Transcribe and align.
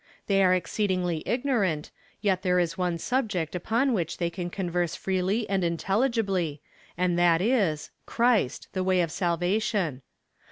They 0.25 0.41
are 0.43 0.55
exceedingly 0.55 1.21
ignorant, 1.27 1.91
yet 2.21 2.41
there 2.41 2.57
is 2.57 2.75
one 2.75 2.97
subject 2.97 3.53
upon 3.53 3.93
which 3.93 4.17
they 4.17 4.31
can 4.31 4.49
converse 4.49 4.95
freely 4.95 5.47
and 5.47 5.63
intelligibly, 5.63 6.59
and 6.97 7.19
that 7.19 7.39
is 7.39 7.91
Christ 8.07 8.67
the 8.73 8.83
way 8.83 9.01
of 9.01 9.11
salvation. 9.11 10.01